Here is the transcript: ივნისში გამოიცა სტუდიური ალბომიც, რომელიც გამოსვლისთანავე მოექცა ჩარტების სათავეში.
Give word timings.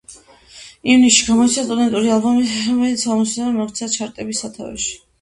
ივნისში 0.93 1.27
გამოიცა 1.27 1.67
სტუდიური 1.69 2.11
ალბომიც, 2.17 2.57
რომელიც 2.73 3.07
გამოსვლისთანავე 3.13 3.57
მოექცა 3.63 3.95
ჩარტების 4.01 4.47
სათავეში. 4.47 4.95